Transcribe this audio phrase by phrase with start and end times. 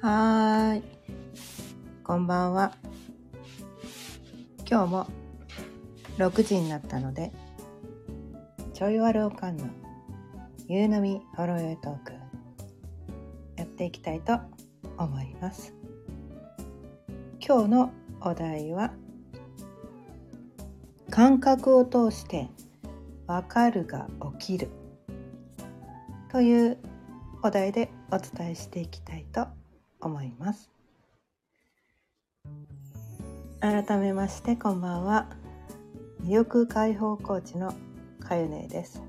[0.00, 0.82] はーい。
[2.04, 2.72] こんばんは。
[4.68, 5.06] 今日も
[6.18, 7.32] 6時になったので、
[8.74, 9.64] ちょいわるおかんの
[10.68, 12.12] 夕飲みほろよいトーク、
[13.56, 14.38] やっていきたいと
[14.98, 15.74] 思います。
[17.40, 18.92] 今日のお題は、
[21.10, 22.48] 感覚を通して
[23.26, 24.08] わかるが
[24.38, 24.68] 起きる
[26.36, 26.76] という
[27.42, 29.46] お題でお伝えしていきたいと
[30.02, 30.68] 思います。
[33.58, 35.30] 改めましてこんばんは。
[36.26, 37.72] 意欲解放コーチの
[38.20, 39.02] かゆねです。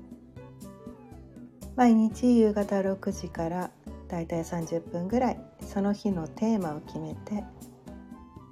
[1.76, 3.70] 毎日夕方6時から
[4.08, 7.44] だいたい30分ぐらいその日のテーマを決めて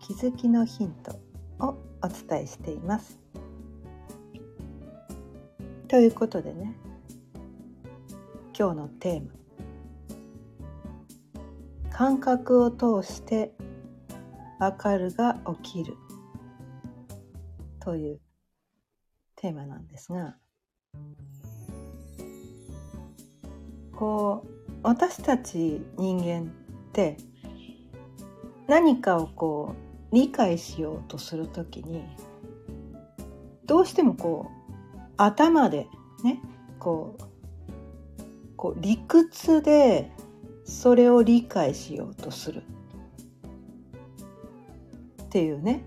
[0.07, 1.19] 気づきのヒント
[1.61, 3.19] をお伝えしています。
[5.89, 6.77] ということでね
[8.59, 9.29] 今日のテーマ。
[11.91, 13.53] 感覚を通して
[14.59, 15.95] わかるが起きる。
[17.81, 18.21] という
[19.37, 20.39] テーマなんですが。
[23.95, 24.51] こう
[24.83, 27.19] 私たち人間って
[28.67, 29.75] 何かをこ
[30.11, 32.05] う理解しようとするときに
[33.67, 35.89] どうしてもこう頭で
[36.25, 36.41] ね
[36.79, 37.26] こう
[38.67, 40.11] こう理屈で
[40.65, 42.65] それを理解しようとする
[45.23, 45.85] っていうね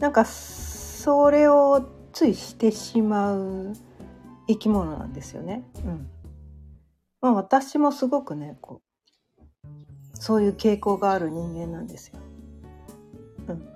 [0.00, 3.72] なんかそれをついしてしまう
[4.48, 5.62] 生き物なんですよね。
[5.84, 6.10] うん
[7.20, 8.82] まあ、私もすごくねこ
[9.64, 9.68] う
[10.14, 12.18] そういう傾向がある人間なんですよ。
[13.46, 13.68] うん、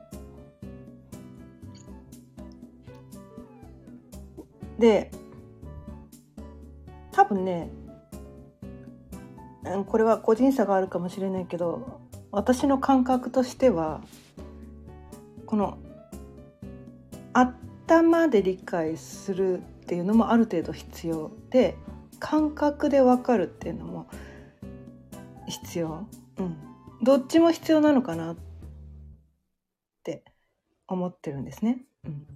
[4.81, 5.13] で
[7.29, 7.71] 分ね
[9.87, 14.01] これは個人差があるかもしれないけど私の感覚としては
[15.47, 15.79] この
[17.33, 21.77] 頭で理解するっていうのもある程度必要で
[22.19, 24.09] 感覚で分かるっていうのも
[25.47, 26.07] 必要、
[26.39, 26.57] うん、
[27.03, 28.37] どっちも必要なのかなっ
[30.03, 30.25] て
[30.89, 31.85] 思ってるんですね。
[32.05, 32.27] うん、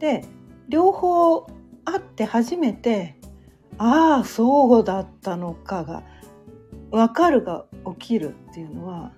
[0.00, 0.24] で
[0.68, 1.46] 両方
[1.84, 3.16] あって初めて
[3.78, 6.02] ああそうだったのかが
[6.90, 7.66] 分かるが
[7.98, 9.12] 起きるっていうのは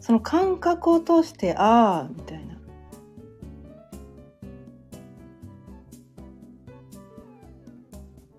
[0.00, 2.56] その感覚を通してああみたいな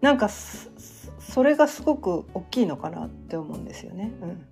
[0.01, 4.11] なんかそれがすごく大きいのかなって思うんですよね。
[4.21, 4.45] うん、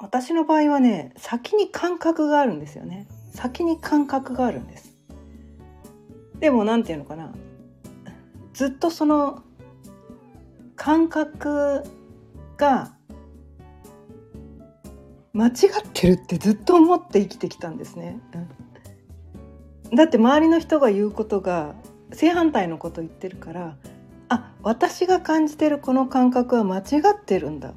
[0.00, 3.06] 私の場合はね先に感覚があるんですよね。
[3.32, 4.96] 先に感覚があるんです。
[6.40, 7.32] でも何て言うのかな。
[8.54, 9.42] ずっとその
[10.76, 11.82] 感覚
[12.56, 12.92] が
[15.32, 15.52] 間違っ
[15.92, 18.18] てるってずっと思って生きてきたんですね、
[19.90, 21.74] うん、だって周りの人が言うことが
[22.12, 23.76] 正反対のこと言ってるから
[24.28, 26.82] あ私が感じてるこの感覚は間違
[27.14, 27.74] ってるんだ。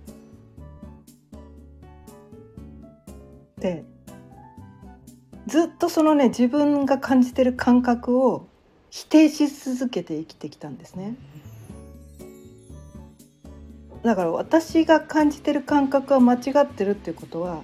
[3.63, 3.85] って
[5.47, 8.47] ずっとそのね自分が感じてる感覚を
[8.89, 11.15] 否定し続けて生きてきたんですね。
[14.03, 17.63] だから私が感じてる感覚は間違ってるっていうことは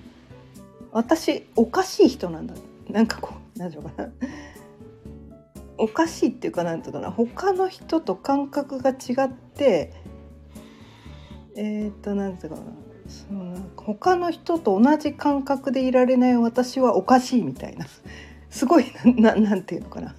[0.91, 2.55] 私おかしい人なんだ。
[2.89, 4.09] なんかこう何て言うかな。
[5.77, 7.11] おかしいっていうかなんていうかな。
[7.11, 9.93] 他の人と感覚が違って
[11.55, 12.88] えっ、と何て言うかな。
[13.09, 17.85] その他の人と同じ感覚でいられない私はおかしいみたいな。
[18.49, 18.85] すごい
[19.17, 20.15] ななんていうのかな。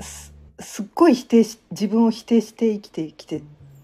[0.00, 3.42] すすっごい否定し自分を否定して生きてきて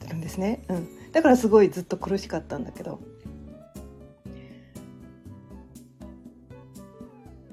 [0.08, 3.00] るんですね、うん、だからすごいずっと苦しかったんだけど。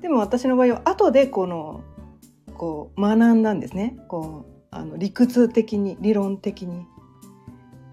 [0.02, 1.82] でも私の場合は後でこの
[2.56, 3.98] こう学んだんですね。
[4.08, 6.86] こうあの理屈的に理論的に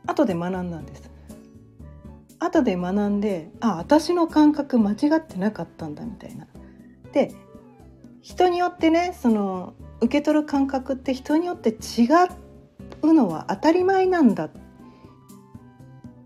[0.06, 1.11] 後で学んだんです
[2.40, 6.46] 後で学んであ私の感覚間違ってなかったんだみたいな
[7.12, 7.32] で
[8.20, 12.08] 人によってねその受け取る感覚って人によって違
[13.02, 14.50] うのは当たり前なんだっ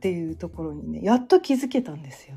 [0.01, 2.37] ていうところにねやっと気づけたんですよ。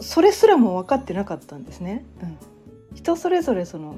[0.00, 2.04] それすらも分かってなかったんですね。
[2.22, 3.96] うん、人それぞれその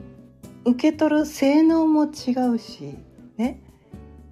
[0.64, 2.96] 受け取る性能も違うし
[3.36, 3.62] ね。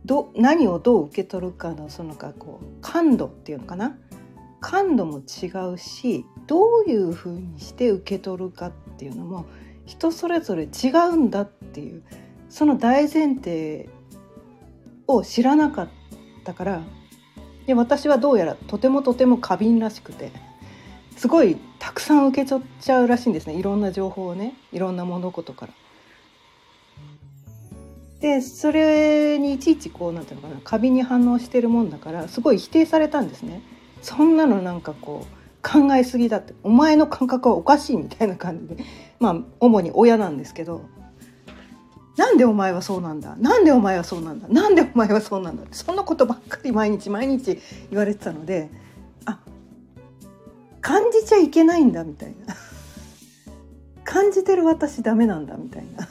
[0.04, 3.96] ど何をどう受け取るかのそのかこう感度っていうのかな。
[4.60, 9.46] 感度も違うしどういうふうにして受け取るかっていうのも
[9.86, 12.02] 人それぞれ違うんだっていう
[12.50, 13.88] その大前提
[15.06, 15.88] を知らなかっ
[16.44, 16.82] たから
[17.66, 20.30] で私はどうやらとてもとても過敏らしくて
[21.16, 23.54] すごいたくさん受け取っちゃうらしいんですね。
[23.54, 25.72] いろんな情報をねいろんな物事から。
[28.20, 33.62] でそれにいちいちこうなんていうのかな過敏に反応してるもんだからすごい否定されたんですね。
[34.02, 38.84] そんなのなんかこう考えすぎだってお前の感覚はおかしいみたいな感じで
[39.18, 40.84] まあ主に親なんですけど
[42.16, 43.36] なんでお前はそうなんだ？
[43.36, 44.48] なんでお前はそうなんだ？
[44.48, 45.64] なんでお前はそうなんだ？
[45.70, 47.58] そんなことばっかり毎日毎日
[47.90, 48.70] 言われてたので
[49.24, 49.38] あ
[50.82, 52.54] 感じちゃいけないんだみたいな。
[54.04, 56.06] 感じてる私ダメなんだみたいな。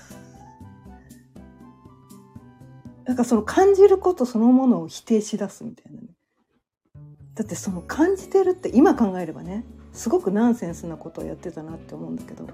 [3.10, 6.10] なんかその感じることそのものを否定しだすみたいなね。
[7.34, 12.48] だってその感じてるって今考えればねすごくナンセンスなことをやってたなって思うんだけど。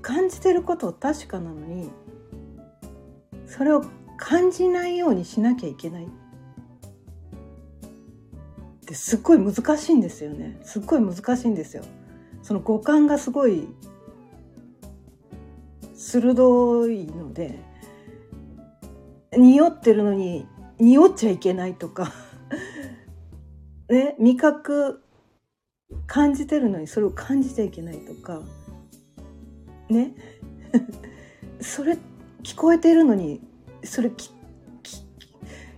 [0.00, 1.90] 感じてることは確かなのに
[3.46, 3.84] それを
[4.16, 6.06] 感じないようにしなきゃいけない。
[6.06, 6.08] っ
[8.86, 10.58] てすっごい難しいんですよね。
[10.62, 11.84] すっごい難しいんですよ。
[12.42, 13.68] その五感がすごい
[16.02, 17.60] 鋭いので
[19.38, 20.48] 匂ってるのに
[20.80, 22.12] 匂っちゃいけないとか
[23.88, 25.04] ね味覚
[26.08, 28.42] 感じてるのにそれを感じちゃいけないとか
[29.88, 30.14] ね。
[31.60, 31.96] それ
[32.42, 33.40] 聞こえてるのに
[33.84, 34.32] それ聞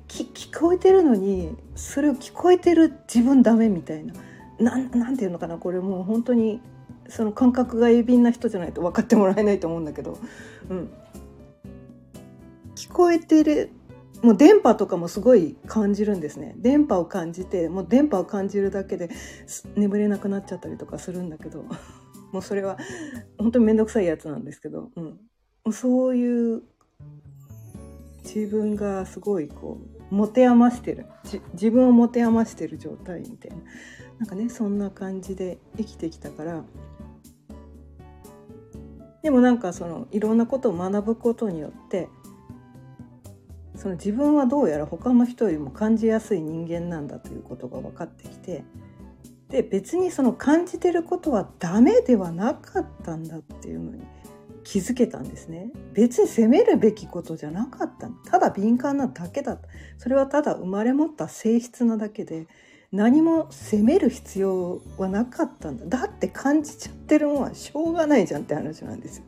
[0.09, 4.15] 聞こえてるのにそれを聞こえてる自分ダメみたいな。
[4.59, 6.61] なんなんていうのかなこれもう本当に
[7.09, 10.19] その感覚が鋭敏な人じゃないと分かってもらえないと思うんだけど、
[10.71, 10.91] うん、
[12.75, 13.71] 聞こえてる。
[14.23, 16.55] もう電波とかもすごい感じるんですね。
[16.57, 19.11] 電波を感じてもう電波を感じるだけで
[19.77, 21.65] 眠れなくなっちゃったりとかするんだけど。
[22.33, 22.79] もうそれは
[23.39, 26.63] 本当に面倒くさいやつなんですけど、うん、そういう
[28.25, 29.79] 自分がすごいこ
[30.11, 31.07] う持て余してる。
[31.53, 33.59] 自分を持て余してる状態みたいな。
[34.19, 36.65] なんかねそんな感じで生きてきたから
[39.25, 42.11] でもなんかそのいろんなことを学ぶことによって
[43.75, 48.65] その自分はどうやら他の人よりも感じやすい人間なんだということが分かってきて
[49.49, 54.03] で別にその感じてることはダメではなかったんだっていうのに
[54.63, 55.71] 気づけたんですね。
[55.93, 58.09] 別に責めるべきことじゃなかった。
[58.31, 59.53] ただ敏感なだけだ。
[59.53, 59.69] った
[59.99, 62.47] それはただ生まれ持った性質なだけで
[62.95, 65.85] 何も責める必要はなかったんだ。
[65.99, 69.25] だって感じちゃってるもんはしょうがないじゃんって話なんですよ。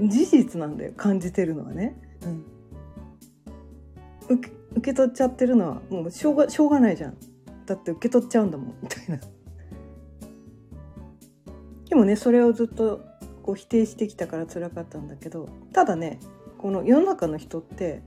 [0.00, 2.44] 事実なんだよ感じてるのはね、うん、
[4.38, 7.18] 受け受け取っちゃってるのはもうしょうがしょうがないじゃん。
[7.66, 9.20] だって受け取っちゃうんだもんみたいな。
[11.90, 13.04] でもねそれをずっと
[13.42, 16.18] こう否定してきたから辛かったんだけどただね
[16.56, 18.02] この世の中の人って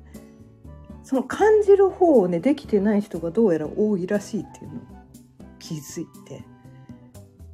[1.03, 4.79] その感じる方をねできてない人がどうやら多いらしいっていうのを
[5.59, 6.43] 気づいて、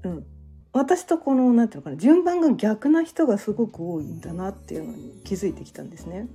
[0.03, 0.25] うん、
[0.71, 6.27] 私とこの何て言うのかな順番が逆な人がすごく多いんだなっていうのに気づいてきたんですね。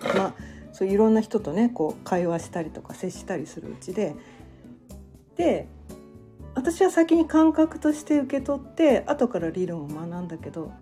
[0.00, 0.34] うん、まあ
[0.72, 4.14] そういろんな人とねこう会話したりとか接したりするうちで。
[5.36, 5.68] で
[6.54, 10.72] 私は先に感覚として受け取って後から理論を学んだけど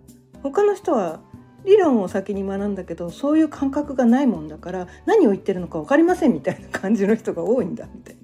[0.43, 1.19] 他の人は
[1.65, 8.23] 理論を先に学んだけどそういう感覚がないもんだから何を言ってるのか分かりませんみたいな感じの人が多いんだみたいな。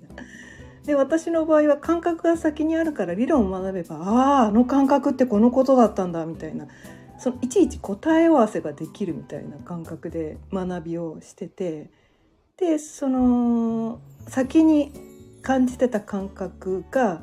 [0.85, 6.67] で私の場合は感覚が先にあるから理論を学べばあああの感覚ってこのことだったんだみたいな
[7.19, 11.91] そのいちいち答え合わせができるみたいな感覚で学びをしてて
[12.57, 14.91] でその先に
[15.41, 17.21] 感じてた感覚が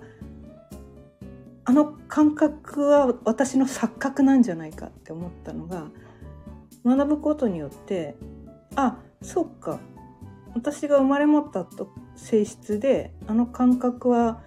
[1.65, 5.89] あの感覚は私の錯覚なんじゃないかって思ったのが
[6.87, 8.15] 学ぶことによって
[8.77, 9.81] あそっか。
[10.55, 14.41] 私が生まれ持ったと性質であの感覚は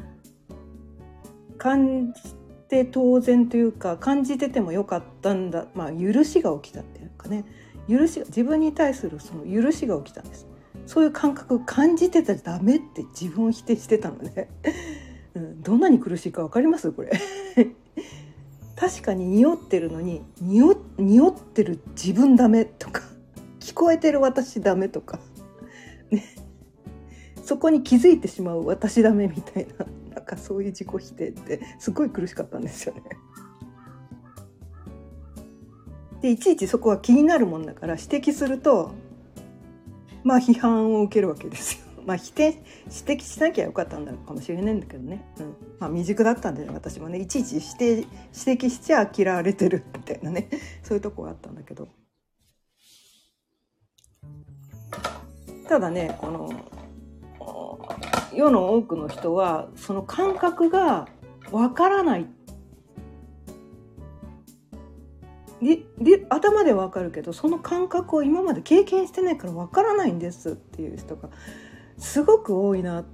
[1.58, 2.34] 感じ
[2.68, 5.68] て当然というか感じててもよかったんだ。
[5.76, 7.46] まあ許しが起きたっていうかね。
[7.88, 10.48] 許し自分に対するその許しが起きたんです。
[10.86, 14.50] そういう感覚感じてたらダメって自分を否定してたので、
[15.36, 16.92] うん、どんなに苦しいか分かります？
[16.92, 17.12] これ。
[18.80, 23.04] 確かに匂ってるのに匂ってる自分ダメとか
[23.60, 25.20] 聞こえてる私ダメとか
[26.10, 26.24] ね
[27.44, 33.02] そこに気づいてしまう私ダメみたいな なんかそういう自己否定ってすごい苦しかったんですよね。
[36.22, 38.92] でいちいちそこは気になるもんだから指摘すると
[40.24, 41.89] まあ批判を受けるわけですよ。
[42.10, 42.46] まあ否定
[43.06, 47.20] 指摘しなきゃよかったんだかもしれないんだけどね、うん、まあ未熟だったんで、私もね。
[47.20, 50.50] いちいち指定指摘しちゃ嫌われてるみたいなね。
[50.82, 51.88] そういうとこがあったんだけど。
[55.68, 56.50] ただねこの
[58.34, 61.08] 世の多くの人はその感覚が
[61.52, 62.26] わからない。
[65.62, 71.30] でで頭でわかるけどその感覚を今まで経験してないからわからないんですっていう人が
[72.00, 73.06] すごく多いなっ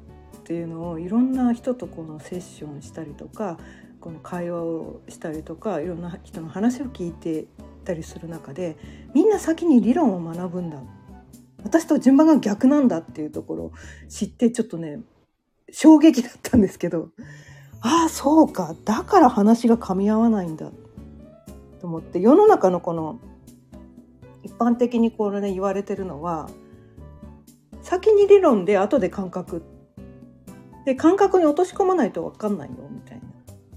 [0.43, 3.57] ていうのをいろんな人とこのセッションしたりとか
[3.99, 7.47] この会話をしたりとかいろんな人の話を聞いて
[7.83, 8.77] たりする中で
[9.13, 10.79] みんな先に理論を学ぶんだ。
[11.63, 13.71] 私と順番が逆なんだっていうところを
[14.07, 14.99] 知ってちょっとね
[15.71, 17.09] 衝撃だったんですけど
[17.81, 18.75] ああそうか。
[18.85, 20.71] だから話が噛み合わないんだ
[21.81, 23.19] と思って世の中のこの
[24.43, 26.49] 一般的にこれね言われてるのは
[27.85, 29.61] 先に理論で後で感覚。
[30.85, 33.23] で感覚に落とし込まないと分かんないよみたいな。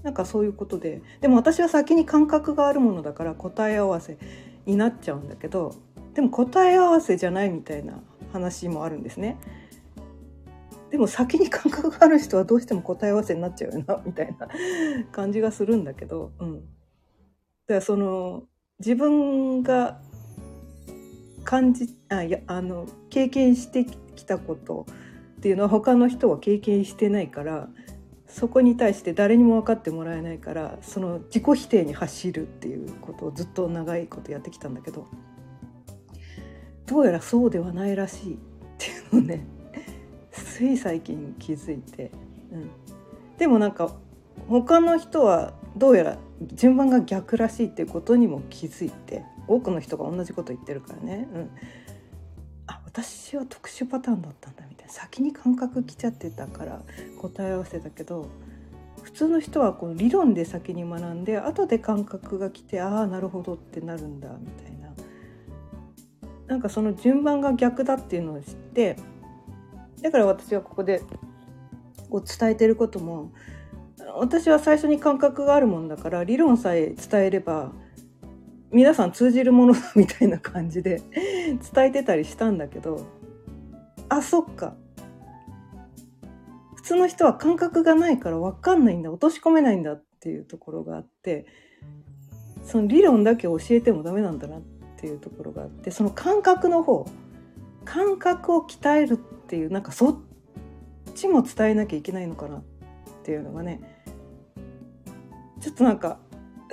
[0.01, 1.03] なんかそういうことで。
[1.21, 4.17] でも私は先に感覚があるものだから答え合わせ
[4.65, 5.75] になっちゃうんだけど
[6.15, 8.01] でも答え合わせじゃないみたいな
[8.33, 9.37] 話もあるんですね。
[10.89, 14.47] でも先に感覚がある人はどうしても答え合わせになっちゃうよな みたいな
[15.11, 16.65] 感じがするんだけど、うん、だか
[17.75, 18.45] らその
[18.79, 20.01] 自分が
[21.43, 24.85] 感じあいやあの経験してきたこと
[25.37, 27.69] っていうのは他の人は経験してないから
[28.27, 35.07] そこに対して誰にも分かってもらえないからその自己否定に走るっていうことをずっと長いことやってきたんだけど
[36.85, 38.37] どうやらそうではないらしいっ
[38.77, 39.45] ていうのをね
[40.31, 42.11] つい最近気づいて、
[42.51, 42.69] うん、
[43.37, 43.95] でもなんか
[44.47, 46.17] 他の人はどうやら
[46.53, 51.49] 順番が逆らしいっていうことにも気づいて多くの人が同じこと言ってるからね、うん、
[53.03, 56.81] 私は特殊パターンだったんだみたいな先に感覚来ちゃってたから
[57.21, 58.27] 答え合わせたけど
[59.03, 64.89] 普通の人はこの理論で先に学んで後で感覚が来てああなるほどってなるんだみたいな。
[66.47, 68.97] なんかその順番が逆だっていうのを知って
[70.01, 71.03] だから私はここで
[72.09, 73.31] こう伝えてることも
[74.17, 77.71] 私は最初に感覚があるもんだから理論さえ伝えれば
[78.71, 81.03] 皆さん通じるものだみたいな感じで
[81.57, 83.05] 伝えてたりしたんだけど
[84.09, 84.75] あそっか。
[86.75, 89.11] 普通の人は感覚がないから分かんないんだ。
[89.11, 91.45] 落とし込めないんだっていうところがあって
[92.63, 94.61] その理論だけ教えてもダメなんだなっ
[94.97, 97.07] ていうところがあってその感覚の方
[97.85, 100.17] 感覚を鍛えるっていうなんかそっ
[101.15, 102.61] ちも伝えなきゃいけないのかなっ
[103.23, 103.81] ていうのがね
[105.61, 106.19] ちょっとなんか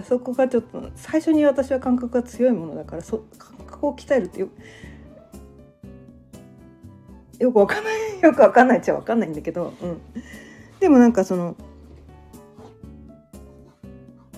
[0.02, 3.54] そこがちょっと最初に私は感覚が強いものだからそ感
[3.88, 4.48] を鍛えるってよ
[7.38, 10.00] よくわかんない よくわかんないっちゃわかんないんだけど、うん、
[10.80, 11.56] でもなんかその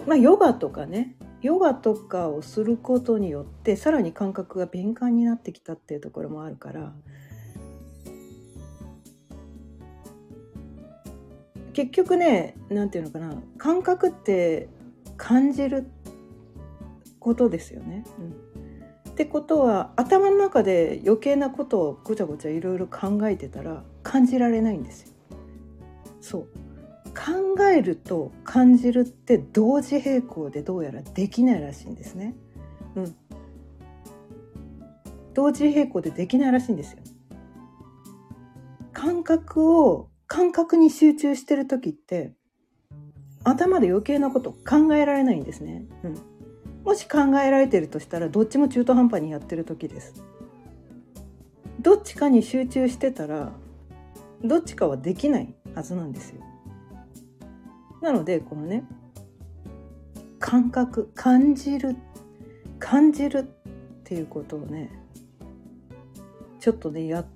[0.06, 6.92] まあヨガとかねヨガとかをすることによってさらに感覚が敏感になってきたっていうところもあるから
[11.72, 14.68] 結局ね何て言うのかな感覚って
[15.16, 15.88] 感じる
[17.20, 18.04] ことですよね。
[18.18, 18.47] うん、
[19.18, 25.08] ってことは頭の中で余計なことをごちゃごちゃいろいろ考えてたら感じられないんですよ。
[26.20, 26.42] そう
[27.08, 32.37] 考えると感じるって同時並行でどうやらできないらしいんですね。
[32.94, 33.16] うん。
[35.34, 36.98] 同時並行でできないらしいんですよ。
[38.92, 42.34] 感覚を感覚に集中してる時って
[43.42, 46.18] 頭で余計なこと考えられないんですね、うん、
[46.88, 50.25] もし考えられてるとしたらどっちも中途半端にやってる時です。
[51.80, 53.52] どっちかに集中してたら
[54.42, 56.40] どっちかはできないはずなんですよ。
[58.00, 58.85] なのでこのね
[60.38, 61.95] 感覚感じる
[62.78, 63.42] 感じるっ
[64.04, 64.90] ていうことをね
[66.59, 67.26] ちょっとねやっ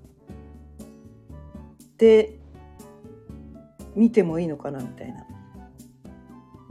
[1.99, 2.39] て
[3.95, 5.27] みてもいいのかなみたいな。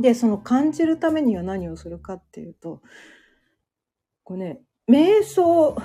[0.01, 2.81] でその感じるためには何をするかっていうと
[4.23, 5.77] こうね瞑想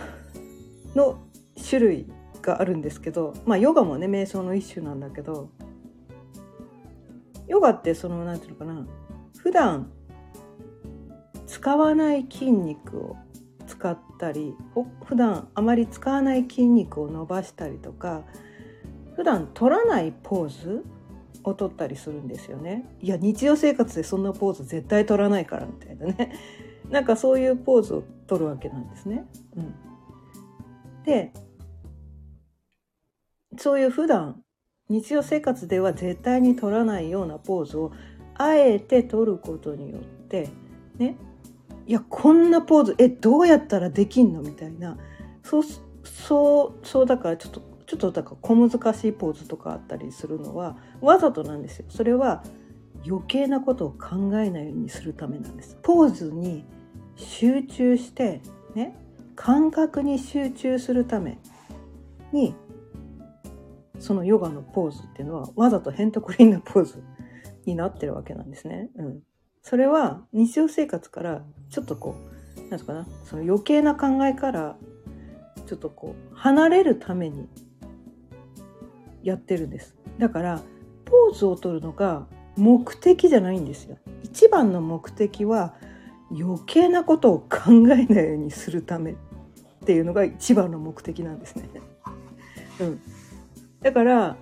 [0.94, 1.23] の
[1.68, 2.06] 種類
[2.42, 5.50] があるんですけどまあヨガもね瞑想の一種なんだけど
[7.49, 8.87] ヨガってその何て言うのかな
[9.38, 9.90] 普段
[11.46, 13.16] 使わない筋肉を
[13.66, 14.54] 使ったり
[15.04, 18.25] 普段あまり使わない筋肉を伸ばしたりとか
[19.16, 20.85] 普段取らないポーズ
[21.50, 22.85] を取ったりするんですよね。
[23.00, 26.33] いや日常生活でそんなポーズ絶対取らないからみたいなね
[26.91, 29.26] なんかそういうポーズを取るわけなんですね。
[29.57, 29.75] うん、
[31.05, 31.33] で
[33.59, 34.43] そういう普段
[34.88, 37.93] 日常生活では絶対に取らないようなポーズを
[38.35, 40.49] あえて取ることによって
[40.99, 41.17] ね
[41.87, 44.97] いやこんなポーズえどうやったらできんのみたいな
[45.43, 45.62] そう
[46.05, 51.87] そうそうだからちょっとちょっとだから小難しいポーズとかあったりするのはわざとなんですよ。
[51.88, 52.43] それは
[53.07, 55.78] 余計なことを考えないようにするためなんです。
[55.83, 56.64] ポーズに
[57.14, 58.40] 集中して
[58.75, 58.97] ね
[59.37, 61.38] 感覚に集中するため
[62.33, 62.55] に
[64.00, 67.02] そのヨガのポーズっていうのはわざとヘントクリーンなポーズ
[67.64, 68.90] になってるわけなんですね。
[68.97, 69.23] うん、
[69.62, 72.16] それは日常生活からちょっとこ
[72.57, 74.76] うなんですかなその余計な考えから
[75.66, 77.49] ちょっとこう離れるために
[79.26, 79.95] やってるんです。
[80.18, 80.62] だから
[81.04, 83.99] ポーズを取るのが目的じゃないんですよ。
[84.23, 85.75] 一番の目的は
[86.30, 89.14] 余計なことを考えないようにするためっ
[89.85, 91.68] ていうのが一番の目的なんですね。
[92.80, 93.00] うん、
[93.80, 94.37] だから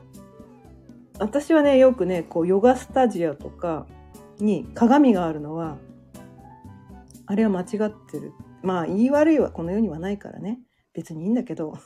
[1.19, 3.87] 私はねよくねこうヨガスタジオとか
[4.39, 5.77] に鏡があるのは
[7.27, 10.61] あれは間違ってるまあ言い悪いはこの世にはないからね
[10.93, 11.79] 別にいいんだけど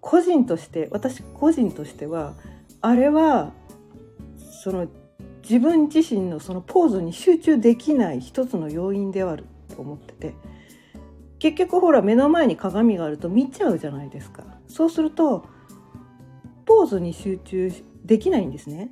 [0.00, 2.34] 個人として私個人としては
[2.80, 3.52] あれは
[4.62, 4.86] その
[5.42, 10.34] 自分自身のそのポーズに集中できない一つの要因であると思ってて。
[11.38, 14.44] 結局ほら目の前に鏡があると見ちゃうじゃないですか。
[14.66, 15.46] そうすると
[16.66, 17.72] ポーズに集中
[18.04, 18.90] できないんですね。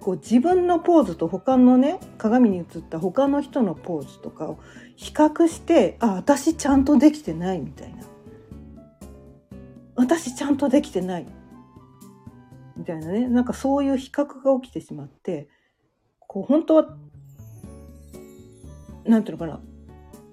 [0.00, 4.58] こう自分のポーズと他のね鏡に映った他の人のポーズとかを
[4.96, 8.04] 比較してあ私ちゃんとできてないみたいな。
[10.00, 11.26] 私ちゃんとできてない。
[12.74, 13.28] みたいなね。
[13.28, 15.48] なんかそういう比較が起きてしまって
[16.18, 16.96] こう本当は
[19.04, 19.60] 何ていうのかな。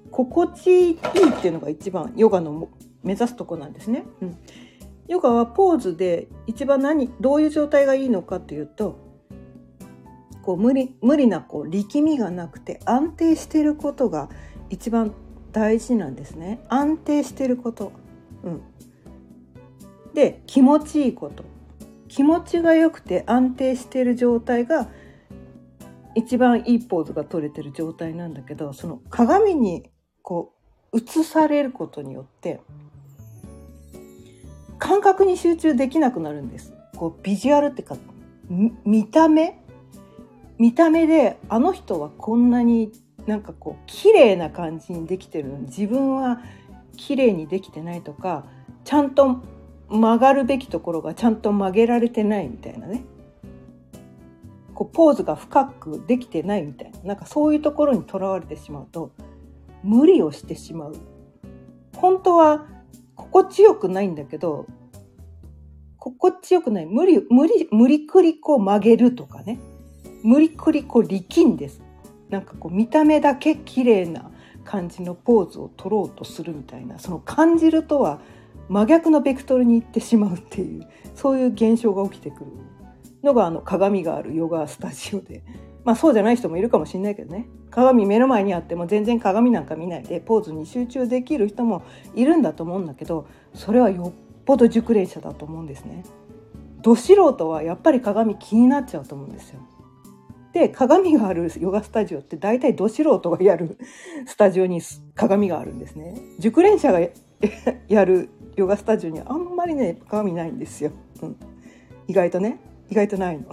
[0.10, 2.70] 心地いいっていうのが一番ヨガの
[3.04, 4.06] 目指すとこなんですね。
[4.22, 4.38] うん。
[5.10, 8.98] ヨガはポーズで一番何どういう状態がいいのかというと
[10.44, 14.30] こう無理無理なこう力みがなくて安定していることが
[14.70, 15.14] 一番
[15.52, 16.62] 大事なんですね。
[16.70, 17.92] 安定していること、
[18.44, 18.62] うん、
[20.18, 21.46] で気持ちいいこと
[22.08, 24.90] 気持ちが良くて安定している状態が
[26.16, 29.92] 一番いいポーズが取れてる状態なんだけどその鏡に
[30.24, 30.56] こ
[30.92, 32.62] う映されることによって
[34.80, 36.74] 感覚に集中できなくなるんです。
[36.96, 37.96] こうビジュアルってか
[38.50, 39.60] 見た目？
[40.58, 42.92] 見た目であの人はこんなに
[43.28, 46.42] なんかこう綺麗な感じにできてるのに自分は
[46.96, 48.46] 綺麗にできてないとか
[48.84, 49.44] ちゃんと
[49.90, 53.04] 曲がるべきところがちゃんと曲げられてないみたいなね。
[54.74, 57.00] こうポーズが深くできてないみたいな。
[57.04, 59.12] なんかそういうところにとらわれてしまうと
[59.84, 60.96] 無理をしてしまう。
[61.96, 62.68] 本当は
[63.16, 64.68] 心地よくないんだけど
[65.98, 66.86] 心地よくない。
[66.86, 69.60] 無理無理無理くりこう曲げるとかね。
[70.24, 71.82] 無理くりこう力んです。
[72.30, 74.30] なんかこう見た目だけ綺麗な
[74.64, 77.00] 感じのポーズを取ろうとするみたいな。
[77.00, 78.20] その感じるとは
[78.70, 82.52] 真逆のベクトルに行ってしまうっていうそういう現象が起きてくる
[83.24, 85.44] のがあの鏡があるヨガスタジオで
[85.84, 91.84] まあそうじゃない人もいるかもしれないけどね鏡目の前にあっても全然鏡なんか見ないでポーズに集中できる人も
[92.16, 96.04] いるんだと思うんだけどそれはよっぽど熟練者だと思うんですね。
[96.82, 99.60] ど素人はやっぱり鏡気になっちゃうと思うんですよ。
[100.54, 103.78] で鏡があるヨガスタジオって大体ど素人がやる
[104.26, 104.82] スタジオに
[105.14, 106.16] 鏡があるんですね。
[106.40, 107.00] 熟練者が
[107.90, 110.92] やるヨガスタジオにあんまりね鏡ないんですよ。
[111.22, 111.36] うん、
[112.08, 112.60] 意外とね。
[112.90, 113.46] 意外とないの。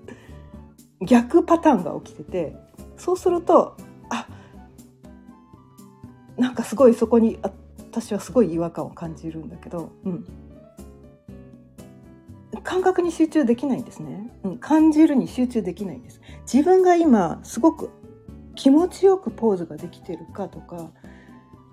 [1.00, 2.56] 逆パターンが起きてて
[2.98, 3.76] そうすると
[4.10, 4.28] あ
[6.36, 10.26] なんかすごいそこに私はすごい違和感を感じるんだけど、うん、
[12.62, 16.20] 感覚に集中できないんですね、うん、感じるに集中できないんです。
[16.52, 17.90] 自分が今すごく
[18.54, 20.90] 気持ちよくポーズができてるかとか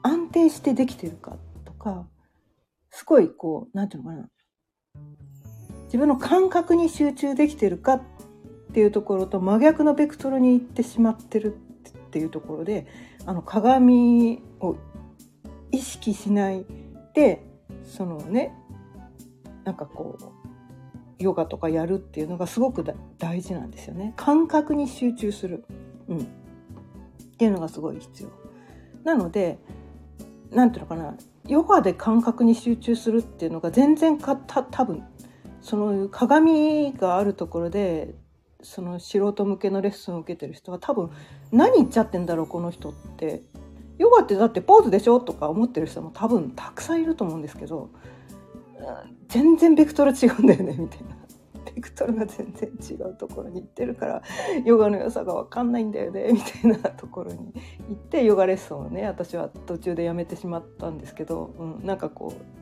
[0.04, 2.08] 安定してできてるかとか
[2.98, 4.30] すごいこう何て言うのかな
[5.86, 8.02] 自分の感覚に集中できてるかっ
[8.74, 12.88] ていうところと真逆のベクトルに行ってしまってるっていうところで
[13.28, 14.78] あの鏡を
[15.72, 16.66] 意識しない
[17.14, 17.46] で
[17.84, 18.56] そのね
[19.64, 22.84] なんかこうヨガとかやるっていうのがすごく
[23.20, 24.14] 大事なんですよね。
[24.18, 25.66] 感覚に集中する、
[26.08, 26.22] うん、っ
[27.38, 28.30] ていうのがすごい必要。
[29.04, 29.60] なので
[30.50, 31.16] 何ていうのかな
[31.48, 35.04] ヨガで感覚に集中するっていうのが全然かた多分
[35.62, 38.16] その鏡があるところで
[38.62, 41.12] その素人向けのレッスンを受けてる人は多分
[41.52, 43.44] 何言っちゃってんだろうこの人って
[43.98, 47.90] ヨガってだってポーズでしょとか思ってる人も多分たくさんいると思うんですけど、
[49.28, 51.27] 全然ベクトル違うんだよねみたいな。
[51.76, 54.22] ベクトルが全然違うところに行ってるから
[54.66, 57.54] ヨガの良さが分かんないんだよねみたいなところに
[57.90, 62.58] 行ってヨガレッスンをね私は途中でやめてしまったんですけど、うん、なんかこう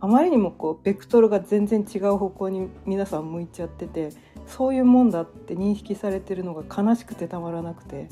[0.00, 4.10] あまりにもこうベクトルが全然違う方向に皆さん向いちゃってて
[4.46, 8.08] そういうもんだって認識されてるのが悲しくてたまらなくて、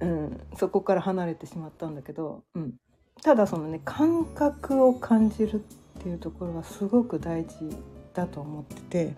[0.00, 2.74] うん、そこから離れてしまったんだけど、うん、
[3.22, 7.56] ただそのね感覚を感じるっっていうところがすごく大事
[8.12, 9.14] だと思ってて。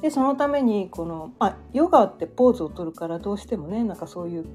[0.00, 4.46] でそのためにこの、あ、ヨガってポーズを取るからどうしてもねなんかそういう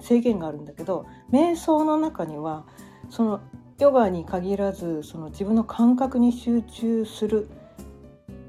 [0.00, 2.66] 制限があるんだけど瞑想の中には
[3.08, 3.40] その
[3.78, 7.48] ヨガに限らずその自分の感覚に集中する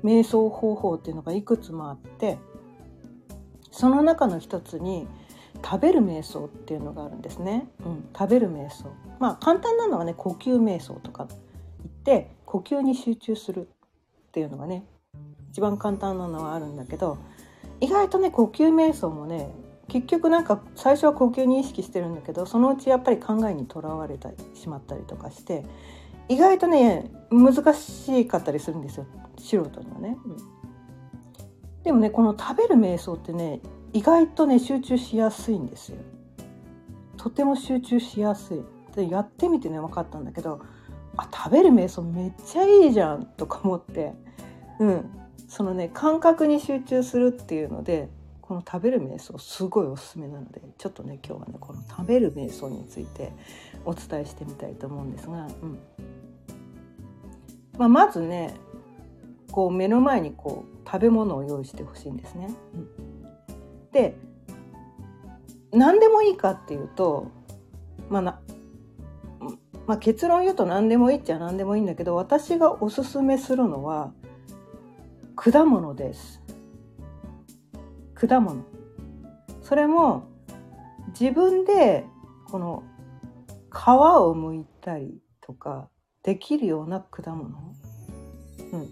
[0.04, 2.38] 瞑想方法っていうのがいくつもあって
[3.72, 5.08] その中の一つに
[5.64, 7.68] 食べる瞑想っていうのがあるんですね。
[7.86, 8.92] うん、食べる瞑想
[9.24, 11.38] まあ簡単なのはね呼吸瞑想とか言
[11.88, 14.84] って呼吸に集中するっていうのがね
[15.50, 17.18] 一番簡単なのはあるんだけど
[17.80, 19.50] 意外とね呼吸瞑想もね
[19.88, 25.64] 結局なんか最初は呼吸に意識してるんだけどそのうちやっぱり考えにとらわれてしまったりとかして
[26.28, 29.06] 意外とね難しかったりするんですよ
[29.38, 30.38] 素人にはね、うん、
[31.86, 33.62] でもねこの食べる瞑想ってね
[33.94, 35.98] 意外とね集中しやすいんですよ。
[37.16, 38.73] とても集中しやすい。
[38.96, 40.62] でやってみてね分かったんだけど
[41.18, 44.14] あ食べる瞑想めっちゃいいじゃんとか思って。
[44.80, 45.20] うん。
[45.54, 48.10] そのね感覚に集中するっていうので
[48.42, 53.32] この食べる瞑想すごいおすすめなのでちょっとね今日はねこの食べる瞑想について
[53.86, 55.80] お伝えしてみたいと思うんですが、うん。
[57.78, 58.56] まあ、まずね
[59.52, 62.50] こう目の前にこう食べ物を用意してほしいんですね。
[62.74, 64.18] うん、で
[65.72, 67.28] 何でもいいかっていうと、
[68.10, 68.40] まあ
[69.86, 74.14] まあ、結論言うと何でもいいっちゃ何でもいいんだけど私がおすすめするのは
[75.36, 76.42] 果物です。
[78.14, 78.64] 果物。
[79.62, 80.28] それも
[81.20, 82.06] 自分で
[82.48, 82.84] この
[83.72, 85.90] 皮を剥いたりとか
[86.22, 87.50] できるような果物。
[88.72, 88.90] うん。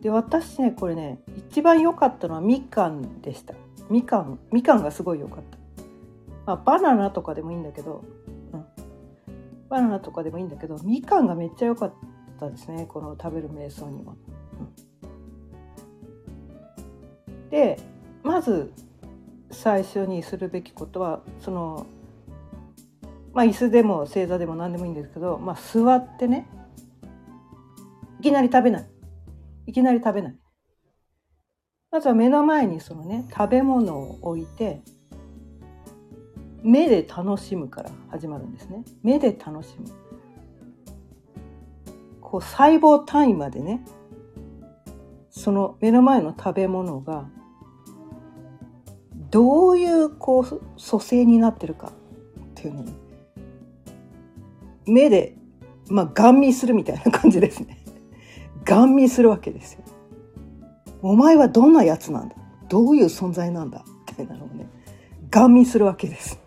[0.00, 3.54] で私ねこれね一番良かったのはみかんでした。
[3.90, 5.58] みかんみかんがすごい良かった、
[6.46, 8.04] まあ、バナナとかでもいいんだけど、
[9.72, 11.94] バナナとかでもいいんだけどみかんがめっちゃ良かっ
[12.38, 14.14] たですねこの食べる瞑想には。
[17.48, 17.78] で
[18.22, 18.70] まず
[19.50, 21.86] 最初にするべきことはその
[23.32, 26.46] まあ椅子でも正座でも何でもいいんですけど、まあ、座ってね
[28.20, 28.90] いきなり食べない。
[29.66, 30.38] いきなり食べない。
[31.90, 34.82] まずは目の前にそのね食べ物を置いて
[36.62, 39.86] 目で楽しむから始まるんですね目で楽しむ
[42.20, 43.84] こう細胞単位までね
[45.30, 47.28] その目の前の食べ物が
[49.30, 51.92] どういうこう蘇生になってるかっ
[52.54, 52.94] ていうのに
[54.86, 55.36] 目で
[55.88, 57.78] まあガン見するみたいな感じですね。
[58.64, 59.80] ガン見するわけですよ。
[61.02, 62.36] お前はどんなやつなんだ？
[62.68, 63.84] どういう存在なんだ？
[64.08, 64.68] みたいなのをね、
[65.30, 66.38] ガン見するわけです。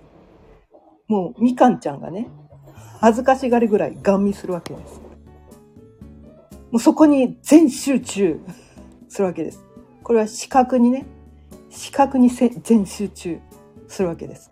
[1.07, 2.29] もうみかんちゃんがね、
[2.99, 5.01] 恥ずかしがりぐらいガン見するわけです。
[6.71, 8.39] もうそこに全集中
[9.07, 9.63] するわけです。
[10.03, 11.05] これは視覚にね、
[11.69, 13.39] 視覚に全集中
[13.87, 14.49] するわけです。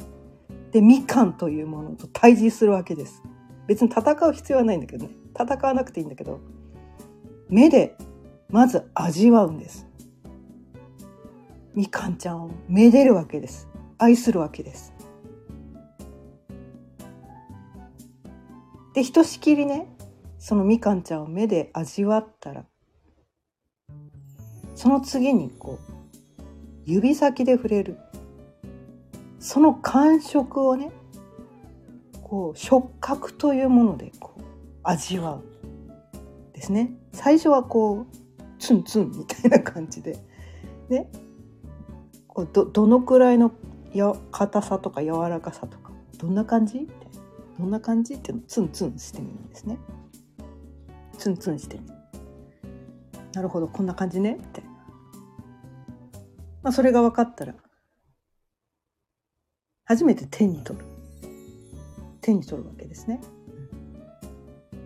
[0.71, 3.23] で、みかんというものと対峙するわけです。
[3.67, 5.11] 別に戦う必要はないんだけどね。
[5.39, 6.39] 戦わなくていいんだけど、
[7.49, 7.97] 目で
[8.49, 9.87] まず味わうんです。
[11.73, 13.67] みかんちゃんをめでるわけです。
[13.97, 14.92] 愛するわけです。
[18.93, 19.87] で、ひとしきりね、
[20.39, 22.65] そのみかんちゃんを目で味わったら、
[24.75, 25.93] その次にこう、
[26.85, 27.97] 指先で触れる。
[29.39, 30.89] その感触をね
[32.21, 34.41] こう触覚というものでこう
[34.83, 35.43] 味わう。
[36.53, 36.93] ですね。
[37.11, 40.17] 最初はこうツンツンみたいな感じで。
[40.89, 41.11] ね。
[42.27, 43.51] こうどのくらいの
[43.93, 45.91] や硬さとか柔らかさとか。
[46.17, 46.87] どんな感じ？
[47.59, 49.77] どんな感じっていうのツンツンしてみるんですね。
[51.17, 51.93] ツンツンしてみる。
[53.33, 54.37] なるほどこんな感じね。
[54.41, 54.63] って
[56.61, 57.53] まあ、それが分かったら
[59.85, 60.85] 初めて手に取る。
[62.21, 63.19] 手に取るわけですね。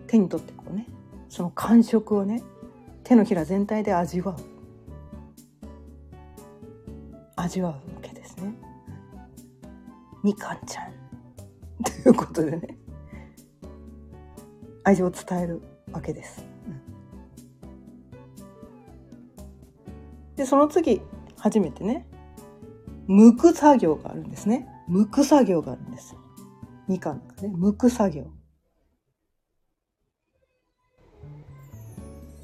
[0.08, 0.86] 手に取ってこうね。
[1.28, 2.42] その感触をね
[3.04, 4.36] 手のひら全体で味わう。
[7.36, 8.54] 味わうわけですね。
[10.24, 10.97] みかんちゃん。
[12.06, 12.78] いうことでね。
[14.84, 15.60] 愛情を伝える
[15.92, 16.44] わけです。
[20.36, 21.00] でその次
[21.36, 22.06] 初めてね
[23.08, 24.68] 剥く作業があるんですね。
[24.88, 26.16] 剥く作業があるんです。
[26.86, 27.52] みかんがね。
[27.54, 28.26] 剥く作業。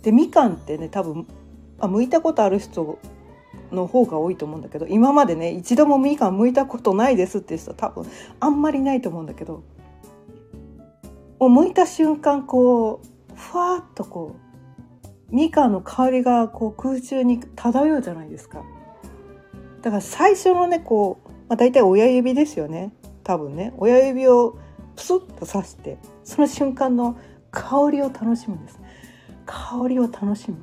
[0.02, 1.26] でみかんってね多分
[1.78, 2.98] あ剥いたことある人
[3.74, 8.06] の方が多いと思うんだけど今までね一度もみかん剥いたことないですっていう人は多分
[8.40, 9.62] あんまりないと思うんだけど
[11.38, 18.62] もう剥いた瞬間こうふわっとこうみかんの香りがこう空中に漂うじゃないですか。
[19.82, 22.92] だから最初のねこう、まあ、大体親指ですよね。
[23.24, 23.74] 多分ね。
[23.78, 24.58] 親指を
[24.94, 27.18] プスッと刺してその瞬間の
[27.50, 28.78] 香りを楽しむんです。
[29.44, 30.56] 香りを楽しむ。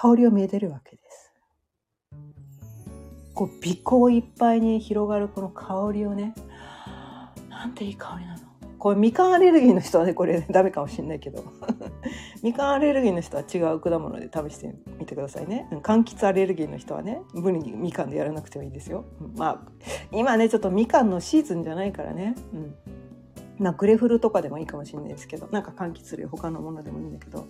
[0.00, 1.32] 香りをめでるわけです。
[3.34, 6.34] こう鼻孔いっぱいに広がるこの香りをね
[7.50, 8.38] なんていい香りなの？
[8.78, 11.42] これみかんアレルギーの人はねこれダメかもしれないけど。
[12.44, 15.66] みかんアレルギーの人は違う果物で試してみてくださいね。
[15.82, 19.04] 柑橘アレルギーの人はね無理にみかんでやらなくてもいいですよ。
[19.36, 19.72] まあ
[20.12, 22.36] 今ねちょっとみかんのシーズンじゃないからね。
[22.52, 22.74] うん。
[23.58, 27.46] まあグレフルとかでもいいかもしれないですけどなんか柑橘類他のものでもいいんだけど。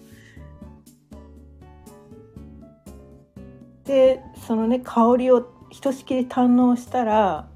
[3.89, 7.49] でそのね香りをひとしきり堪能したら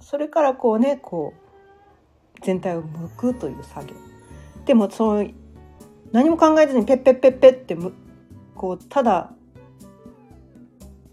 [0.00, 3.94] それからこうねこう全体を剥くという作業。
[4.64, 5.30] でもその
[6.10, 7.92] 何も考えずにペッペッペッペッってむ
[8.56, 9.30] こうただ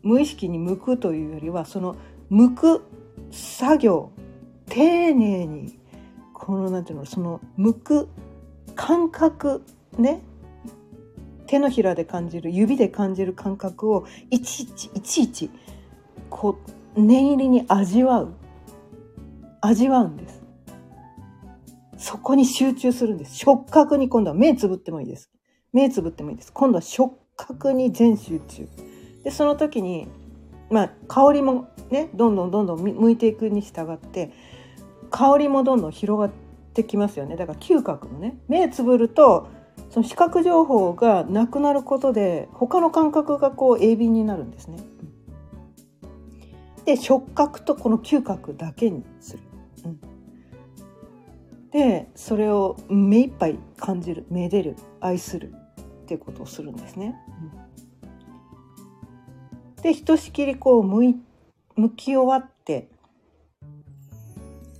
[0.01, 1.95] 無意識に剥くというよりはその
[2.31, 2.83] 剥く
[3.31, 4.11] 作業。
[4.69, 5.79] 丁寧に
[6.33, 8.09] このなんていうのその剥く
[8.75, 9.63] 感覚
[9.97, 10.21] ね。
[11.47, 15.49] 手のひらで感じる指で感じる感覚をいちいちいちいち
[16.29, 16.59] こ
[16.95, 18.33] う念入りに味わう
[19.61, 20.37] 味わうんです
[21.97, 23.35] そこに集中するんです。
[23.35, 25.29] 触覚に今度は目つぶってもいいです。
[25.73, 26.53] 目つぶってもいいです。
[26.53, 28.69] 今度は触覚に全集中。
[29.23, 30.07] で、その時に、
[30.69, 34.31] まあ、香りもね、どんどんどんどん向いていくに従って、
[35.09, 36.31] 香りもどんどん広がっ
[36.73, 37.35] てきますよね。
[37.35, 39.47] だから嗅覚のね、目つぶると、
[39.89, 44.77] その視覚情報がなくなることで、他の感覚がこう鋭敏になるんですね。
[46.85, 49.43] で、触覚とこの嗅覚だけにする。
[49.85, 50.17] うん
[51.71, 55.53] でそれを目いっぱい感じるめでる愛する
[56.03, 57.15] っていうことをするんですね。
[59.77, 61.15] うん、でひとしきりこう向い
[61.75, 62.89] 向き終わって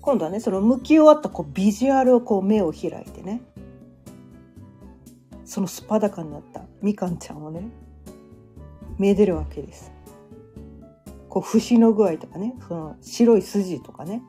[0.02, 3.42] 今度はねその向き終わったこうビジュアルをこう目を開いてね
[5.48, 7.70] そのすっぱだかになったみかんちゃんをね
[8.98, 9.94] めでるわけです。
[11.30, 14.22] こう節の具合とかねその白い筋とかね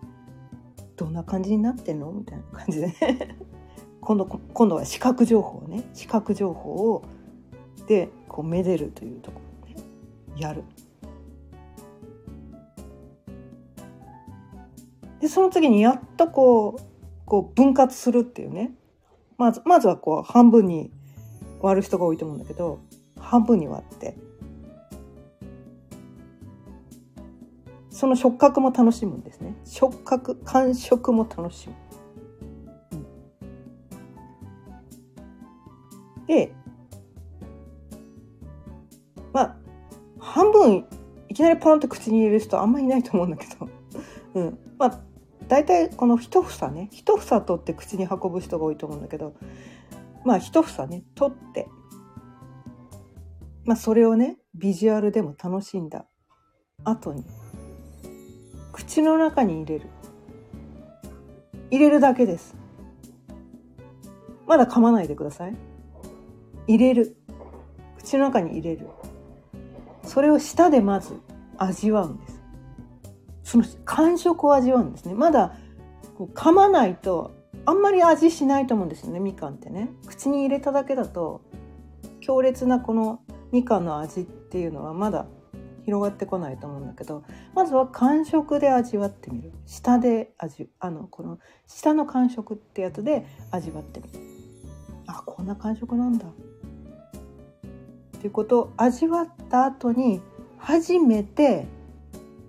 [0.96, 2.12] どんな感じになってんの？
[2.12, 2.94] みたいな感じで
[4.00, 7.02] 今度今度は視覚情報ね視覚情報を
[7.88, 9.86] でこうめでるというところで、ね、
[10.36, 10.62] やる。
[15.18, 16.82] でその次にやっとこう
[17.24, 18.72] こう分割するっていうね
[19.36, 20.92] まずまずはこう半分に
[21.60, 22.80] 割る人が多いと思うんだけど
[23.18, 24.16] 半分に割って。
[27.98, 29.56] その触覚も楽しむんですね。
[29.64, 31.74] 触覚感触も楽しむ、
[32.92, 32.96] う
[36.22, 36.52] ん、で
[39.32, 39.56] まあ
[40.20, 40.86] 半分
[41.28, 43.68] いきなりポンって口に入れる人あんまりいないと思うんだけど、
[44.34, 45.00] うん、まあ
[45.48, 49.34] 大体この一房ね一房取って口に運ぶ人が多いと思うんだけど
[50.28, 51.68] まあ一房ね取って。
[53.64, 56.04] まあそれをねビジュアルでも楽しんだ。
[56.84, 57.24] 後に
[58.74, 59.88] 口の中に入れる。
[61.70, 62.54] 入れるだけです。
[64.46, 65.56] まだ噛まないでください。
[66.66, 67.16] 入れる。
[67.96, 68.86] 口の中に入れる。
[70.02, 71.18] それを舌でまず
[71.56, 72.42] 味わうんです。
[73.44, 75.14] その感触を味わうんですね。
[75.14, 75.56] まだ
[76.34, 77.37] 噛まないと
[77.68, 79.90] あんまり味しないと思うんですよねみかんってね。
[80.06, 81.42] 口に入れただけだと
[82.20, 83.20] 強烈なこの
[83.52, 85.26] みかんの味っていうのはまだ
[85.84, 89.52] 広がってこないと思うんだけどまずは感触で味わってみる。
[89.66, 94.18] 舌で味あのこの舌の感触ってやつで味わってみる。
[95.06, 96.26] あこんな感触なんだ。
[96.26, 100.22] っていうことを味わった後に
[100.56, 101.66] 初めて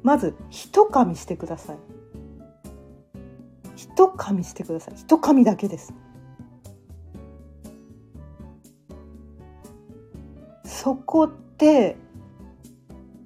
[0.01, 1.88] まず一噛みしてください。
[3.99, 4.93] 一噛みしてください。
[4.95, 5.93] 一噛みだけです。
[10.63, 11.97] そこで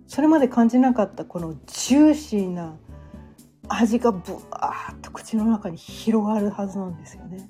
[0.07, 2.75] それまで感じなかったこのジューシーな
[3.67, 7.47] 味がブワーッと口の中に広がるはずなんですよね。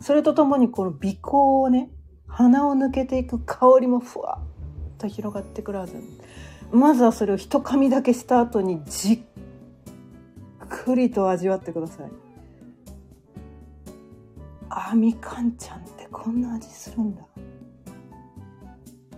[0.00, 1.90] それとともにこの鼻孔をね
[2.26, 5.94] 鼻を抜けていく香りもふわっと広がってくるはず
[6.72, 9.20] まずはそれを一噛みだけした後にじっ
[10.70, 12.10] くりと味わってください。
[14.70, 17.22] あみかんちゃんってこんな味するんだ。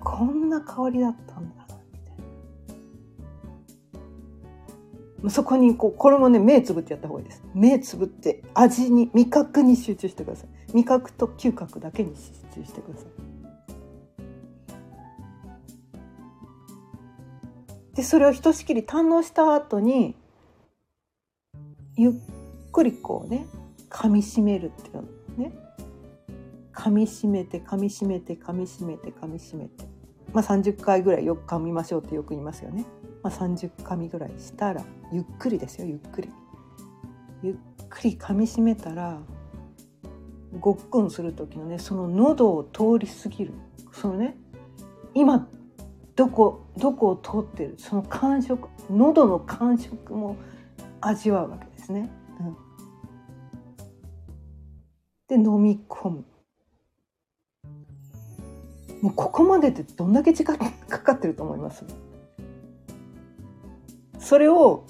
[0.01, 1.63] こんな香りだったんだ。
[1.63, 1.79] みたい
[5.25, 7.45] なそこにこうこれもね目つぶってやった方がいいです。
[7.55, 10.49] 目つぶって味に味覚に集中してください。
[10.75, 13.09] 味覚と嗅覚だけに集中してください。
[17.95, 20.17] でそれをひとしきり堪能した後に
[21.97, 22.13] ゆっ
[22.73, 23.47] くりこうね
[23.91, 25.03] 噛みしめるっていうの
[25.37, 25.53] ね。
[26.73, 29.85] 噛みしめて噛みしめて噛みしめて噛みしめて。
[30.33, 32.87] まあ30回ぐらいよく噛みましょうってよく言いますよね、
[33.23, 36.31] まあ、30噛みぐらいしたらゆっくりですよゆっくり。
[37.43, 37.57] ゆっ
[37.91, 39.21] くり噛みしめたら
[40.59, 43.53] ごっくんする時のねその喉を通り過ぎる。
[43.93, 44.37] そのね
[45.15, 45.47] 今
[46.17, 50.37] どこどこを通ってるその感触喉の感触も
[51.01, 51.72] 味わうわけ。
[51.83, 52.09] ですね。
[52.39, 52.57] うん、
[55.27, 56.25] で飲み込む。
[59.03, 60.57] もうここまでってどんだけ時間
[60.89, 61.85] かかってると思います？
[64.21, 64.85] それを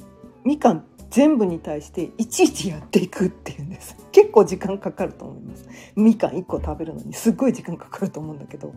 [0.44, 3.96] みかん全部に対していちいちやっていくっていうんです。
[4.12, 5.66] 結構時間かかると思います。
[5.96, 8.74] みかん1個食べるのにすっごい時間かかると思うんだけど。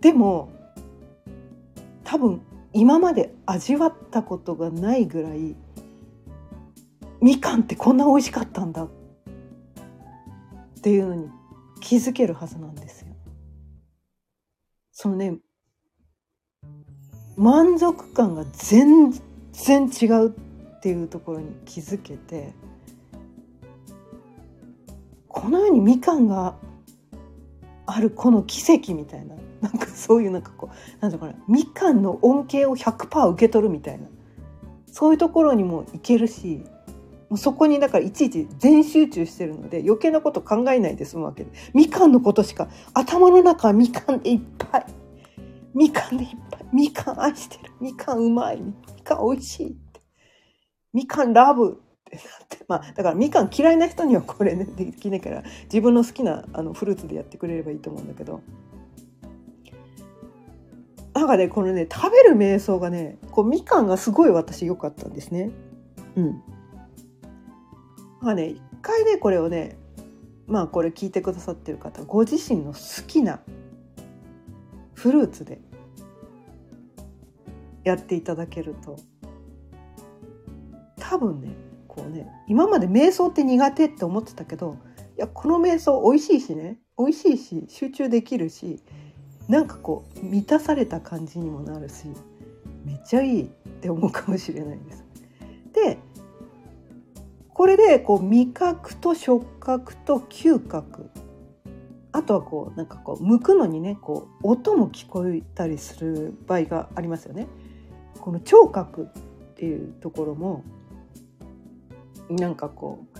[0.00, 0.52] でも
[2.04, 2.40] 多分
[2.72, 5.56] 今まで味わったことがないぐらい
[7.20, 8.88] みかんってこんな美味しかったんだっ
[10.82, 11.28] ていうのに
[11.80, 13.08] 気づけるはずなんですよ。
[14.92, 15.38] そのね
[17.36, 19.10] 満足感が全
[19.52, 22.52] 然違うっていうところに気づけて
[25.26, 26.54] この世にみかんが
[27.92, 29.36] あるこの奇跡みたいな。
[29.60, 34.06] なんかそういうなんかこうなんだかなみかんの恩恵を100%受け取るみたいな。
[34.86, 36.62] そういうところにも行けるし
[37.28, 41.50] もうそこにだからいちいち全集中してるので余計なこと考えないで済むわけで。
[41.74, 44.86] みかんのことしか頭の中はみかんでいっぱい。
[45.74, 46.66] みかんでいっぱい。
[46.72, 47.72] みかん愛してる。
[47.80, 48.60] みかんうまい。
[48.60, 49.76] みかん美味しい
[50.92, 51.80] みかんラブ。
[52.16, 58.42] ってなってまあだからみかん嫌いな人にはこれねできないから自分の好きなあのフルーツでやってくれればいいと思うんだけど
[61.14, 65.50] なんかねこのね食べる瞑想がねこうみかんがすごい私良かったんですね。
[66.16, 66.42] うん。
[68.20, 69.76] まあね一回ねこれをね
[70.46, 73.40] まあこれ聞いてくださってる方ご自身の好きな
[74.94, 75.60] フルーツで
[77.84, 78.96] やっていただけると
[80.98, 81.48] 多分ね
[81.90, 84.76] こうね今まで瞑想って苦手って思ってたけど
[85.16, 88.80] いやこの瞑想美味しいしね美味しいし集中できるし
[89.48, 92.06] なんかこう満たされた感じにもなるし
[92.84, 93.46] めっちゃいいっ
[93.80, 95.04] て思うかもしれないです。
[95.72, 95.98] で
[97.52, 101.10] これでこう味覚と触覚と嗅覚
[102.12, 107.48] あとはこうなんかこう剥くのにねこう音も聞こえたりする場合がありますよね。
[108.20, 109.08] この聴覚
[109.52, 110.64] っていうところも
[112.30, 113.18] なんかこう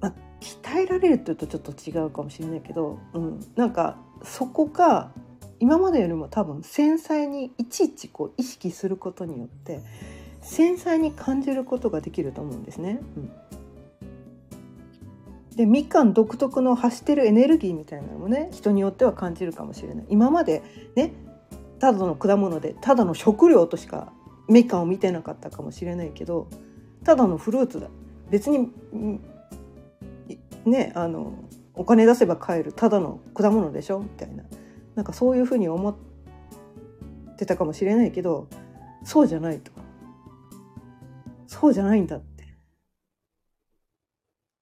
[0.00, 5.12] まあ鍛えられるっていうとちょっと違うかもしれないけど、うん、なんかそこが
[5.58, 9.80] 今までよりも多分繊細にいちいちこう意識することによって
[10.40, 13.00] 繊細に感じることができると思うんですね。
[13.16, 13.30] うん。
[15.56, 20.06] でみかん独特の発してるエネルギーみたいなのもね人によっては感じるかもしれない。
[20.10, 20.62] 今まで
[20.94, 21.12] ね
[21.78, 24.12] ただの果物でただの食料としか
[24.48, 26.48] みかんを見てなかったかもしれないけど
[27.04, 27.88] ただのフルーツだ。
[28.30, 28.70] 別に
[30.64, 31.34] ねあの
[31.74, 34.00] お金出せば買えるただの果物でしょ？
[34.00, 34.44] みたいな。
[34.94, 35.94] なんかそういうふうに思っ
[37.36, 38.48] てたかもしれないけど
[39.04, 39.70] そうじゃないと。
[41.46, 42.26] そうじゃないんだって。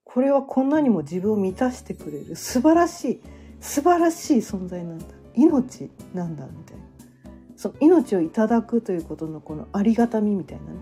[0.04, 3.22] これはこんなにも自分を満たしてくれる素晴らしい
[3.60, 5.06] 素晴らしい存在なんだ。
[5.34, 6.83] 命なんだみたいな。
[7.56, 10.80] その命をいただくということのこのありがたみみたいなね。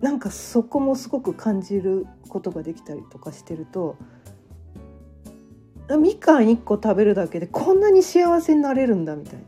[0.00, 3.96] なんかそこもすごく感じることができたりとかしてると
[5.98, 9.40] みかん1個食べるだけでこんなに幸せになれるんだみたいな。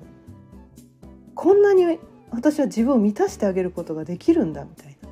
[1.34, 1.98] こんなに
[2.30, 5.08] 私は自分を満たしてあげることができるんだみたいな。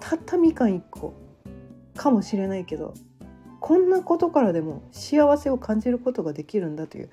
[0.00, 1.14] たったみかん1個
[1.94, 2.94] かもしれないけど
[3.60, 7.10] こんなことからでも幸せを感じることができるんだという。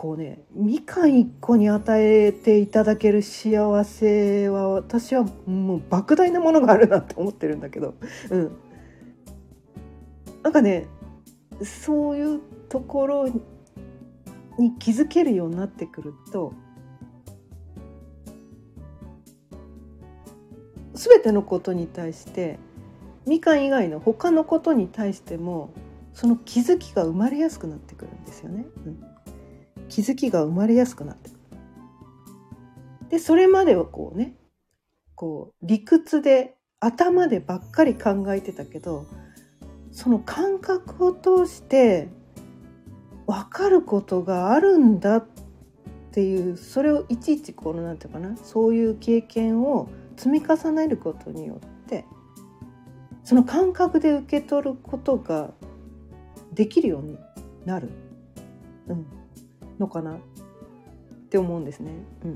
[0.00, 7.92] こうねみかん一個に与えていただける幸せは私はもう莫大なものがあるなって思ってるんだけど、
[8.30, 8.50] うん、
[10.42, 10.86] なんかね
[11.62, 12.40] そういう
[12.70, 13.28] ところ
[14.58, 16.54] に気づけるようになってくると
[20.94, 22.58] 全てのことに対して
[23.26, 25.74] みかん以外の他のことに対しても
[26.14, 28.64] その気づきが生まれやすくなってくるんですよね。
[28.86, 29.09] うん、
[29.90, 31.40] 気づきが生まれやすくなってくる。
[33.10, 34.36] でそれまではこうね
[35.16, 39.06] こう理屈で頭でばっかり考えてたけど
[39.90, 42.08] その感覚を通して
[43.26, 45.26] 分かることがあるんだっ
[46.12, 52.06] ていうそれをいちいちこのなんていうかなそういう経験を積み重ねることによって
[53.24, 55.50] その感覚で受け取ることが
[56.52, 57.18] できるように
[57.64, 57.90] なる、
[58.88, 59.06] うん、
[59.80, 60.14] のかな？
[60.14, 60.18] っ
[61.30, 61.90] て思うんですね。
[62.24, 62.34] うん、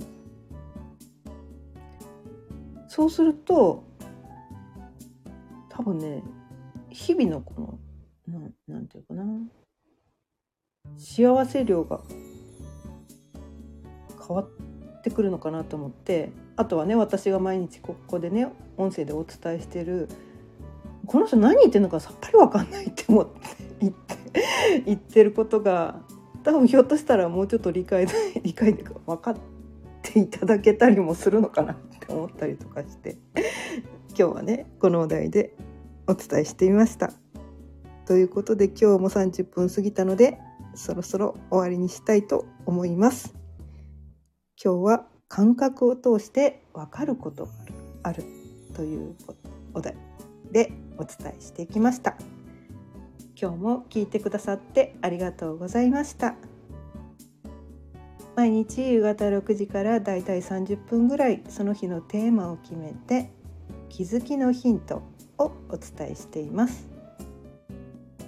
[2.88, 3.84] そうすると
[5.68, 6.22] 多分ね
[6.90, 7.78] 日々のこ
[8.26, 9.24] のななんていうかな？
[10.96, 12.00] 幸せ量が
[14.26, 14.48] 変わっ
[15.02, 20.08] てくるのかなと思ってあとはね私が毎日ここでね音声でお伝えしてる
[21.06, 23.40] この人何言ってるのかさっぱり分かんないって思って
[23.80, 26.00] 言って言ってることが
[26.44, 28.06] 多分ひょっとしたらもうちょっと理解
[28.42, 29.36] 理解で分かっ
[30.02, 33.16] ていただけたりもするのかなって思ったりとかして
[34.10, 35.56] 今日はねこのお題で
[36.06, 37.12] お伝えしてみました。
[38.06, 40.38] ということで今日も30分過ぎたので
[40.74, 43.34] そろそろ終わりにしたいと思います。
[44.62, 47.50] 今日は感覚を通して分かることが
[48.02, 48.22] ある
[48.74, 49.14] という
[49.72, 49.96] お題
[50.52, 52.16] でお伝えしてきました。
[53.40, 56.34] 今日も聞いてくださってありがとうございました。
[58.36, 63.30] 毎日夕方6時からだいたい30分ぐらいその日のテーマを決めて
[63.88, 65.02] 気づきのヒント
[65.38, 66.88] をお伝えしています。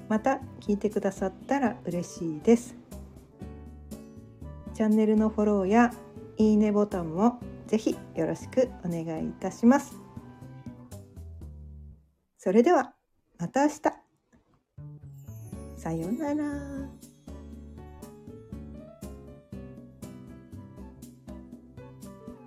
[0.09, 2.77] また聞いてくださったら嬉しいです。
[4.75, 5.93] チャンネルのフォローや
[6.37, 9.97] いいねボタンもぜひよろしくお願いいたします。
[12.39, 12.93] それでは
[13.39, 14.06] また明日。
[15.87, 17.06] さようなら。